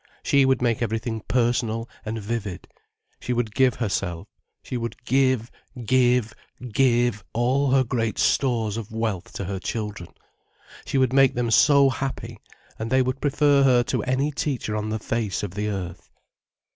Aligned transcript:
She 0.23 0.45
would 0.45 0.63
make 0.63 0.81
everything 0.81 1.21
personal 1.27 1.87
and 2.03 2.19
vivid, 2.19 2.67
she 3.19 3.33
would 3.33 3.53
give 3.53 3.75
herself, 3.75 4.27
she 4.63 4.75
would 4.75 4.95
give, 5.05 5.51
give, 5.85 6.33
give 6.73 7.23
all 7.33 7.69
her 7.69 7.83
great 7.83 8.17
stores 8.17 8.77
of 8.77 8.91
wealth 8.91 9.31
to 9.33 9.45
her 9.45 9.59
children, 9.59 10.07
she 10.85 10.97
would 10.97 11.13
make 11.13 11.35
them 11.35 11.51
so 11.51 11.91
happy, 11.91 12.39
and 12.79 12.89
they 12.89 13.03
would 13.03 13.21
prefer 13.21 13.61
her 13.61 13.83
to 13.83 14.01
any 14.05 14.31
teacher 14.31 14.75
on 14.75 14.89
the 14.89 14.97
face 14.97 15.43
of 15.43 15.53
the 15.53 15.67
earth. 15.67 16.09